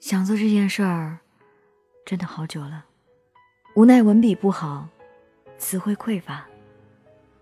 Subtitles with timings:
[0.00, 1.18] 想做这件事儿，
[2.04, 2.84] 真的好久了。
[3.74, 4.88] 无奈文笔不好，
[5.58, 6.46] 词汇匮乏，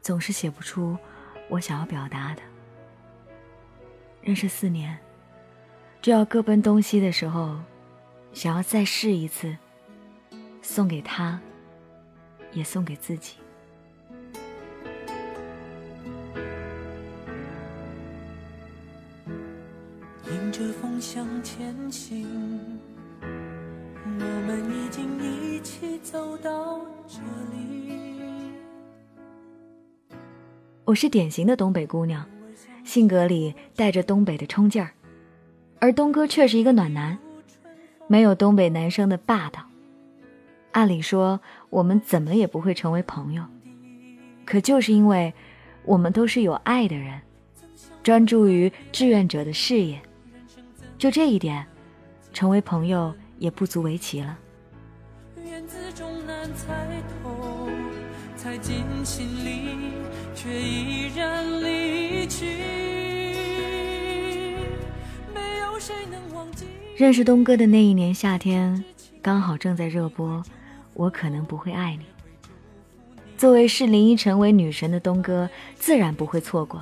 [0.00, 0.96] 总是写不出
[1.48, 2.42] 我想要表达的。
[4.22, 4.96] 认识四年，
[6.00, 7.58] 就要各奔东西的时候，
[8.32, 9.54] 想要再试一次，
[10.62, 11.38] 送给他，
[12.52, 13.36] 也送给自己。
[20.26, 22.43] 迎着风向前行，
[30.86, 32.26] 我是典型的东北姑娘，
[32.84, 34.90] 性格里带着东北的冲劲儿，
[35.78, 37.18] 而东哥却是一个暖男，
[38.06, 39.64] 没有东北男生的霸道。
[40.72, 43.42] 按理说我们怎么也不会成为朋友，
[44.44, 45.32] 可就是因为
[45.86, 47.18] 我们都是有爱的人，
[48.02, 49.98] 专注于志愿者的事业。
[50.98, 51.64] 就这一点，
[52.34, 54.38] 成为朋友也不足为奇了。
[60.44, 62.44] 却依然离去。
[65.34, 66.66] 没有谁能忘记
[66.98, 68.84] 认识东哥的那一年夏天，
[69.22, 70.36] 刚好正在热播
[70.92, 72.04] 《我可能不会爱你》。
[73.38, 76.78] 作为视林依晨为女神的东哥，自然不会错过。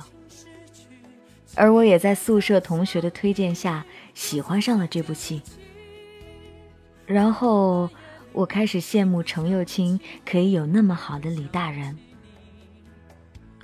[1.55, 3.85] 而我也在宿舍同学的推荐下。
[4.13, 5.41] 喜欢上了这部戏，
[7.07, 7.89] 然后
[8.31, 11.97] 我开始羡慕程又青可以有那么好的李大人。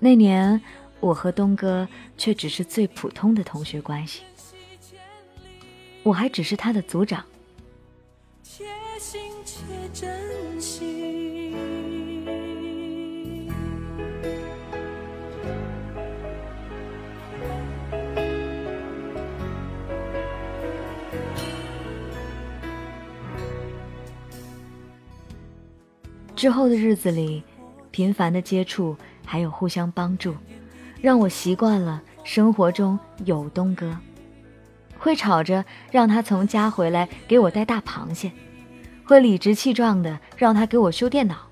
[0.01, 0.61] 那年
[1.01, 4.21] 我和东哥却只是最普通的同学关系，
[6.03, 7.23] 我还只是他的组长。
[26.35, 27.43] 之后的日子里，
[27.91, 28.95] 频繁的接触
[29.31, 30.35] 还有互相帮助，
[30.99, 33.95] 让我习惯了生活中有东哥，
[34.97, 38.31] 会吵着让他从家回来给我带大螃蟹，
[39.05, 41.47] 会理直气壮的让他给我修电脑，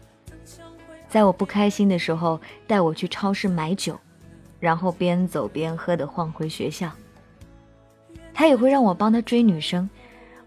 [1.08, 3.96] 在我不开心的时候带我去超市买酒，
[4.60, 6.92] 然后边走边喝的晃回学校。
[8.34, 9.88] 他也会让我帮他追女生，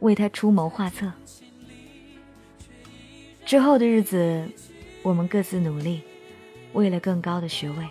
[0.00, 1.12] 为他出谋划策。
[3.46, 4.48] 之后的日子，
[5.04, 6.02] 我们各自努力，
[6.72, 7.88] 为了更高的学位。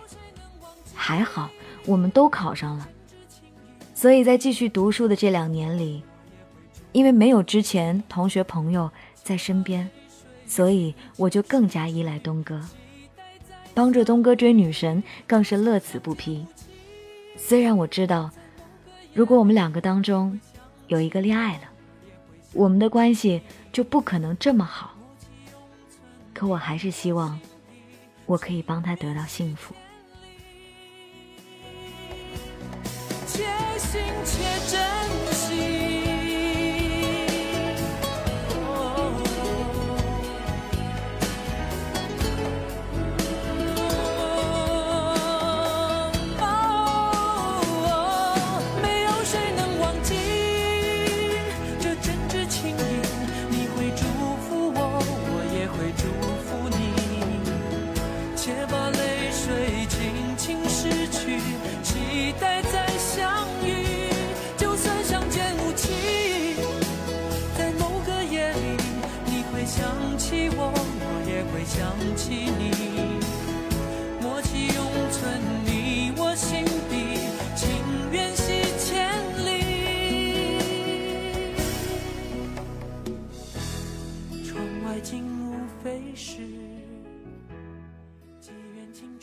[0.94, 1.50] 还好，
[1.86, 2.88] 我们都考上了。
[3.94, 6.02] 所以在继续读书的这两年里，
[6.92, 9.88] 因为没有之前同学朋友在身边，
[10.46, 12.60] 所以我就更加依赖东哥，
[13.74, 16.46] 帮着东哥追女神，更是乐此不疲。
[17.36, 18.30] 虽然我知道，
[19.14, 20.38] 如果我们两个当中
[20.88, 21.62] 有一个恋爱了，
[22.52, 23.42] 我们的关系
[23.72, 24.94] 就不可能这么好。
[26.32, 27.38] 可我还是希望，
[28.30, 29.74] 我可以帮他得到幸福。
[58.70, 61.40] 把泪水轻轻拭去，
[61.82, 62.89] 期待在。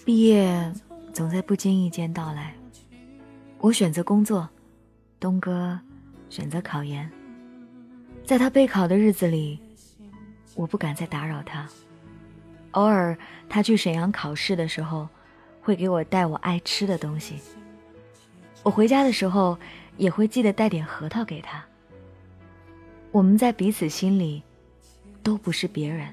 [0.08, 0.74] 毕业
[1.12, 2.56] 总在不经意间到来，
[3.58, 4.48] 我选择工作，
[5.20, 5.78] 东哥
[6.30, 7.12] 选择考研。
[8.24, 9.60] 在他备考的日子里，
[10.56, 11.68] 我不敢再打扰他。
[12.72, 13.18] 偶尔
[13.50, 15.10] 他去沈阳考试的时候，
[15.62, 17.36] 会给我带我爱吃的东西。
[18.64, 19.60] 我回家的时候
[19.98, 21.62] 也会记得带点核桃给他。
[23.12, 24.42] 我们在彼此心里
[25.22, 26.08] 都不是别人。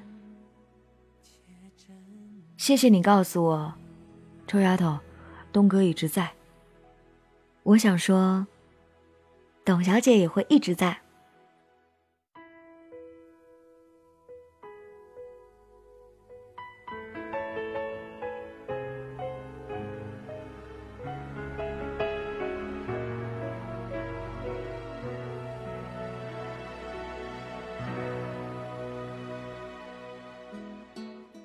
[2.56, 3.73] 谢谢你告诉我。
[4.46, 4.99] 臭丫头
[5.52, 6.31] 东哥一直在。
[7.62, 8.46] 我想说
[9.64, 11.05] 董小姐也会一直在。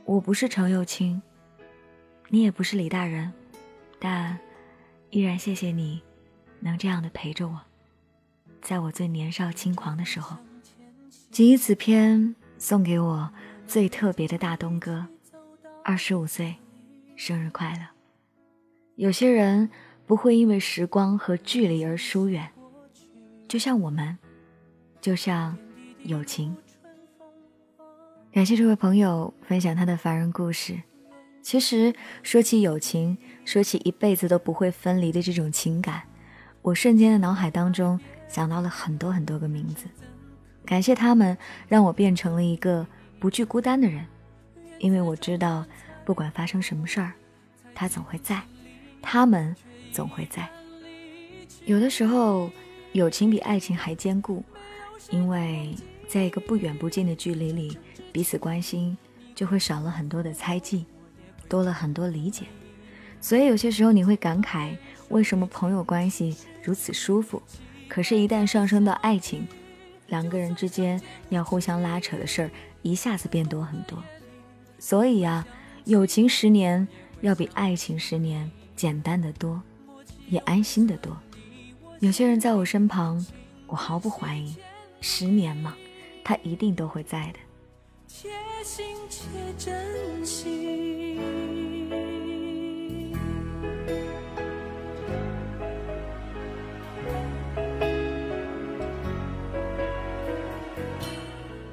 [0.10, 1.22] 我不是程又青
[2.32, 3.34] 你也不是李大人，
[3.98, 4.38] 但
[5.10, 6.00] 依然谢谢你，
[6.60, 7.60] 能这样的陪着我，
[8.62, 10.38] 在我最年少轻狂的时候。
[11.32, 13.32] 谨以此篇送给我
[13.66, 15.08] 最特别的大东哥，
[15.84, 16.56] 二十五岁，
[17.16, 17.80] 生日快乐。
[18.96, 19.68] 有些人
[20.06, 22.48] 不会因为时光和距离而疏远，
[23.48, 24.16] 就像我们，
[25.02, 25.58] 就像
[26.04, 26.56] 友情。
[28.32, 30.80] 感谢这位朋友分享他的凡人故事。
[31.42, 36.04] 其实说起友情，说起一辈子都不会分离的这种情感，
[36.62, 39.86] 我瞬间的脑海当中想到了很多很多个名字。
[40.66, 41.38] 感谢他们，
[41.68, 42.86] 让我变成了一个
[43.20, 44.06] 不惧孤单的人。
[44.78, 45.66] 因为我知道，
[46.06, 47.14] 不管发生什么事儿，
[47.74, 48.42] 他总会在，
[49.02, 49.56] 他们
[49.92, 50.48] 总会在。
[51.66, 52.52] 有的时候，
[52.94, 54.44] 友情比爱情还坚固，
[55.10, 55.76] 因为
[56.08, 57.78] 在一个不远不近的距离里。
[58.12, 58.98] 彼此关心，
[59.36, 60.86] 就会少了很多的猜忌，
[61.50, 62.46] 多了很多理解。
[63.20, 64.78] 所以有些时候你会感慨，
[65.10, 67.42] 为什么朋友关系如此舒服，
[67.90, 69.46] 可是，一旦上升到爱情，
[70.08, 72.52] 两个人之间要互相拉扯的事儿
[72.82, 74.02] 一下子变多很多。
[74.78, 75.46] 所以呀，
[75.84, 76.88] 友情十年
[77.20, 79.62] 要比爱情十年简单的多，
[80.30, 81.18] 也安心的多。
[82.00, 83.26] 有些人在我身旁，
[83.68, 84.56] 我毫不怀疑，
[85.02, 85.76] 十年嘛，
[86.24, 87.40] 他一定都会在的。
[88.08, 88.30] 且
[88.64, 91.09] 行且珍惜。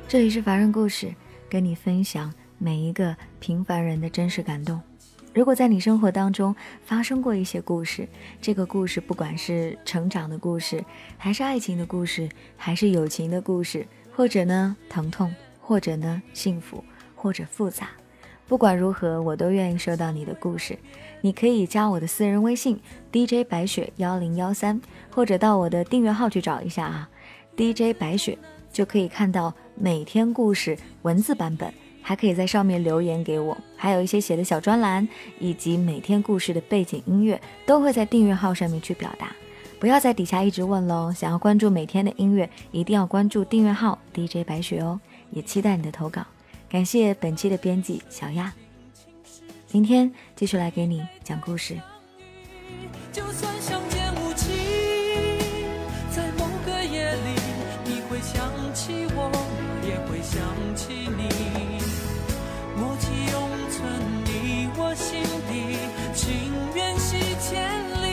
[0.09, 1.13] 这里是凡人故事，
[1.51, 4.81] 跟你分享每一个平凡人的真实感动。
[5.35, 6.55] 如果在你生活当中
[6.85, 8.09] 发生过一些故事，
[8.41, 10.85] 这个故事不管是成长的故事，
[11.19, 15.35] 还是爱情的故事，还是友情的故事，或者呢疼痛。
[15.61, 16.85] 或者呢，幸福，
[17.17, 17.89] 或者复杂，
[18.47, 20.79] 不管如何，我都愿意收到你的故事。
[21.21, 22.81] 你可以加我的私人微信
[23.11, 24.81] DJ 白雪幺零幺三，
[25.11, 27.11] 或者到我的订阅号去找一下啊
[27.57, 28.39] ，DJ 白雪
[28.71, 35.07] 就可以看到每天故事文字版本，还可以在上面留言给我，还有一些写的小专栏，
[35.39, 39.35] 以及每天故事的背景音乐，都会在订阅号上面去表达。
[39.79, 44.99] 不要在底下一直问喽，想要关注每天的音乐，一定要关注订阅号 DJ 白雪哦。
[45.31, 46.25] 也期待你的投稿，
[46.71, 48.55] 感谢本期的编辑小亚。
[49.73, 51.77] 明天继续来给你讲故事。
[53.13, 53.53] 就算
[64.77, 65.79] 我心底，
[66.15, 67.55] 情愿系千
[68.03, 68.06] 里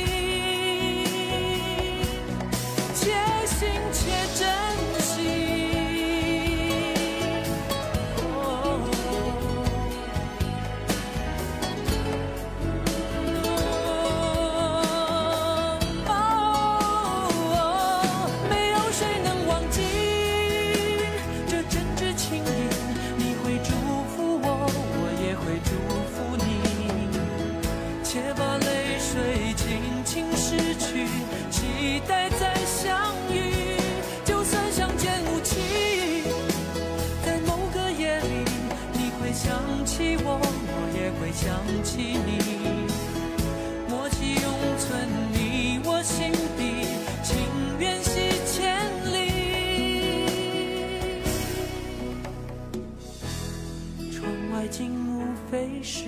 [55.53, 56.05] 飞逝，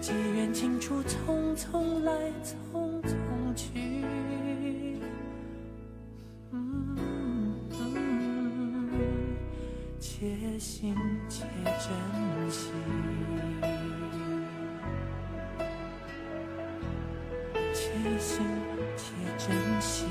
[0.00, 2.12] 机缘尽处，匆匆来，
[2.42, 3.14] 匆匆
[3.54, 4.02] 去。
[10.00, 10.92] 且行
[11.28, 11.44] 且
[11.78, 12.72] 珍惜。
[17.72, 18.44] 且珍惜，且行
[18.96, 19.04] 且
[19.38, 20.04] 珍惜。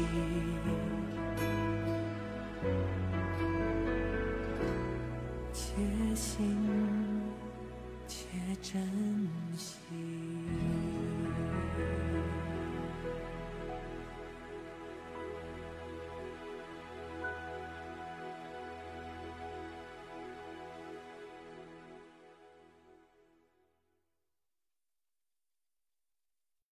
[9.16, 10.25] 梦。